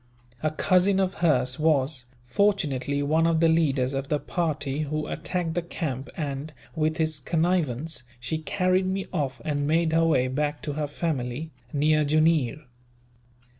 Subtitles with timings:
[0.41, 5.53] A cousin of hers was, fortunately, one of the leaders of the party who attacked
[5.53, 10.63] the camp and, with his connivance, she carried me off and made her way back
[10.63, 12.65] to her family, near Jooneer.